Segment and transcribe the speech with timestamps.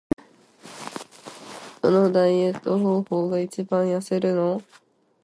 [1.83, 4.63] どのダイエット方法が一番痩せるの？